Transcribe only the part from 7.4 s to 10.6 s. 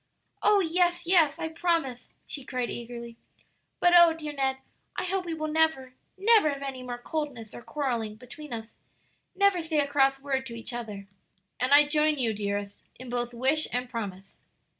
or quarrelling between us, never say a cross word to